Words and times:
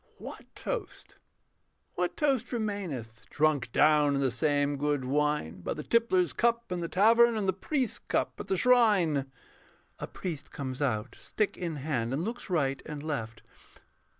What 0.17 0.45
toast, 0.55 1.17
what 1.93 2.17
toast 2.17 2.51
remaineth, 2.51 3.29
Drunk 3.29 3.71
down 3.71 4.15
in 4.15 4.19
the 4.19 4.31
same 4.31 4.77
good 4.77 5.05
wine, 5.05 5.61
By 5.61 5.75
the 5.75 5.83
tippler's 5.83 6.33
cup 6.33 6.71
in 6.71 6.79
the 6.79 6.87
tavern, 6.87 7.37
And 7.37 7.47
the 7.47 7.53
priest's 7.53 7.99
cup 7.99 8.39
at 8.39 8.47
the 8.47 8.57
shrine? 8.57 9.31
[_A 9.99 10.11
Priest 10.11 10.49
comes 10.49 10.81
out, 10.81 11.15
stick 11.19 11.55
in 11.55 11.75
hand, 11.75 12.13
and 12.13 12.23
looks 12.23 12.49
right 12.49 12.81
and 12.83 13.03
left. 13.03 13.43